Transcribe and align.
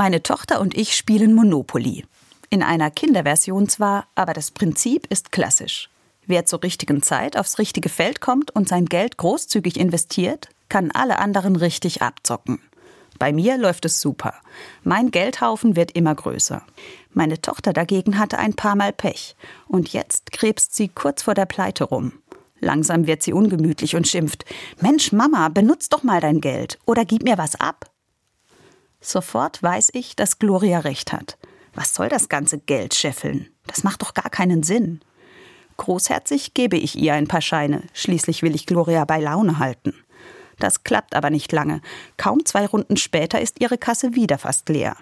Meine 0.00 0.22
Tochter 0.22 0.62
und 0.62 0.74
ich 0.78 0.96
spielen 0.96 1.34
Monopoly. 1.34 2.06
In 2.48 2.62
einer 2.62 2.90
Kinderversion 2.90 3.68
zwar, 3.68 4.06
aber 4.14 4.32
das 4.32 4.50
Prinzip 4.50 5.06
ist 5.08 5.30
klassisch. 5.30 5.90
Wer 6.26 6.46
zur 6.46 6.62
richtigen 6.62 7.02
Zeit 7.02 7.36
aufs 7.36 7.58
richtige 7.58 7.90
Feld 7.90 8.22
kommt 8.22 8.50
und 8.50 8.66
sein 8.66 8.86
Geld 8.86 9.18
großzügig 9.18 9.78
investiert, 9.78 10.48
kann 10.70 10.90
alle 10.90 11.18
anderen 11.18 11.54
richtig 11.54 12.00
abzocken. 12.00 12.62
Bei 13.18 13.30
mir 13.30 13.58
läuft 13.58 13.84
es 13.84 14.00
super. 14.00 14.32
Mein 14.84 15.10
Geldhaufen 15.10 15.76
wird 15.76 15.92
immer 15.92 16.14
größer. 16.14 16.62
Meine 17.12 17.42
Tochter 17.42 17.74
dagegen 17.74 18.18
hatte 18.18 18.38
ein 18.38 18.54
paar 18.54 18.76
Mal 18.76 18.94
Pech. 18.94 19.36
Und 19.68 19.92
jetzt 19.92 20.32
krebst 20.32 20.74
sie 20.74 20.88
kurz 20.88 21.24
vor 21.24 21.34
der 21.34 21.44
Pleite 21.44 21.84
rum. 21.84 22.14
Langsam 22.58 23.06
wird 23.06 23.22
sie 23.22 23.34
ungemütlich 23.34 23.96
und 23.96 24.08
schimpft. 24.08 24.46
Mensch, 24.80 25.12
Mama, 25.12 25.50
benutz 25.50 25.90
doch 25.90 26.02
mal 26.02 26.22
dein 26.22 26.40
Geld 26.40 26.78
oder 26.86 27.04
gib 27.04 27.22
mir 27.22 27.36
was 27.36 27.60
ab. 27.60 27.90
Sofort 29.00 29.62
weiß 29.62 29.90
ich, 29.94 30.16
dass 30.16 30.38
Gloria 30.38 30.80
recht 30.80 31.12
hat. 31.12 31.38
Was 31.74 31.94
soll 31.94 32.08
das 32.08 32.28
ganze 32.28 32.58
Geld 32.58 32.94
scheffeln? 32.94 33.48
Das 33.66 33.84
macht 33.84 34.02
doch 34.02 34.14
gar 34.14 34.30
keinen 34.30 34.62
Sinn. 34.62 35.00
Großherzig 35.76 36.52
gebe 36.52 36.76
ich 36.76 36.96
ihr 36.96 37.14
ein 37.14 37.28
paar 37.28 37.40
Scheine. 37.40 37.84
Schließlich 37.94 38.42
will 38.42 38.54
ich 38.54 38.66
Gloria 38.66 39.04
bei 39.04 39.18
Laune 39.18 39.58
halten. 39.58 39.94
Das 40.58 40.84
klappt 40.84 41.14
aber 41.14 41.30
nicht 41.30 41.50
lange. 41.52 41.80
Kaum 42.18 42.44
zwei 42.44 42.66
Runden 42.66 42.98
später 42.98 43.40
ist 43.40 43.60
ihre 43.60 43.78
Kasse 43.78 44.14
wieder 44.14 44.36
fast 44.36 44.68
leer. 44.68 44.96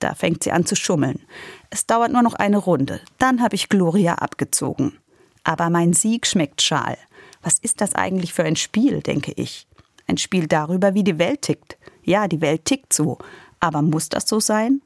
Da 0.00 0.14
fängt 0.14 0.42
sie 0.42 0.50
an 0.50 0.66
zu 0.66 0.74
schummeln. 0.74 1.22
Es 1.70 1.86
dauert 1.86 2.10
nur 2.12 2.22
noch 2.22 2.34
eine 2.34 2.58
Runde. 2.58 3.00
Dann 3.18 3.40
habe 3.40 3.54
ich 3.54 3.68
Gloria 3.68 4.16
abgezogen. 4.16 4.98
Aber 5.44 5.70
mein 5.70 5.92
Sieg 5.92 6.26
schmeckt 6.26 6.62
schal. 6.62 6.98
Was 7.42 7.58
ist 7.60 7.80
das 7.80 7.94
eigentlich 7.94 8.32
für 8.32 8.42
ein 8.42 8.56
Spiel, 8.56 9.02
denke 9.02 9.32
ich. 9.36 9.68
Ein 10.06 10.18
Spiel 10.18 10.46
darüber, 10.46 10.94
wie 10.94 11.04
die 11.04 11.18
Welt 11.18 11.42
tickt. 11.42 11.78
Ja, 12.02 12.28
die 12.28 12.40
Welt 12.40 12.64
tickt 12.64 12.92
so. 12.92 13.18
Aber 13.60 13.82
muss 13.82 14.08
das 14.08 14.28
so 14.28 14.40
sein? 14.40 14.82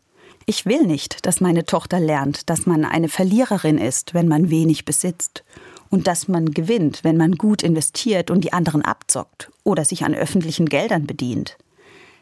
Ich 0.46 0.64
will 0.64 0.86
nicht, 0.86 1.26
dass 1.26 1.40
meine 1.40 1.64
Tochter 1.64 2.00
lernt, 2.00 2.48
dass 2.48 2.64
man 2.64 2.84
eine 2.84 3.08
Verliererin 3.08 3.76
ist, 3.76 4.14
wenn 4.14 4.28
man 4.28 4.50
wenig 4.50 4.84
besitzt. 4.84 5.44
Und 5.90 6.06
dass 6.06 6.28
man 6.28 6.52
gewinnt, 6.52 7.04
wenn 7.04 7.16
man 7.16 7.32
gut 7.32 7.62
investiert 7.62 8.30
und 8.30 8.42
die 8.42 8.52
anderen 8.52 8.82
abzockt 8.82 9.50
oder 9.64 9.84
sich 9.84 10.04
an 10.04 10.14
öffentlichen 10.14 10.66
Geldern 10.66 11.06
bedient. 11.06 11.58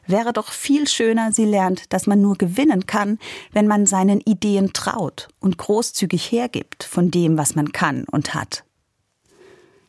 Wäre 0.07 0.33
doch 0.33 0.53
viel 0.53 0.87
schöner, 0.87 1.33
sie 1.33 1.45
lernt, 1.45 1.93
dass 1.93 2.07
man 2.07 2.21
nur 2.21 2.37
gewinnen 2.37 2.87
kann, 2.87 3.19
wenn 3.53 3.67
man 3.67 3.87
seinen 3.87 4.21
Ideen 4.21 4.73
traut 4.73 5.29
und 5.41 5.59
großzügig 5.59 6.31
hergibt 6.31 6.85
von 6.85 7.11
dem, 7.11 7.37
was 7.37 7.57
man 7.57 7.73
kann 7.73 8.05
und 8.11 8.35
hat. 8.35 8.65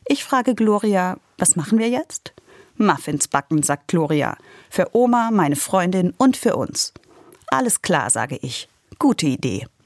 Ich 0.07 0.23
frage 0.23 0.55
Gloria, 0.55 1.17
was 1.37 1.55
machen 1.55 1.77
wir 1.77 1.89
jetzt? 1.89 2.33
Muffins 2.79 3.27
backen, 3.27 3.63
sagt 3.63 3.87
Gloria. 3.87 4.37
Für 4.69 4.89
Oma, 4.93 5.29
meine 5.31 5.55
Freundin 5.55 6.13
und 6.17 6.37
für 6.37 6.55
uns. 6.55 6.93
Alles 7.47 7.81
klar, 7.81 8.09
sage 8.09 8.37
ich. 8.41 8.67
Gute 8.99 9.27
Idee. 9.27 9.67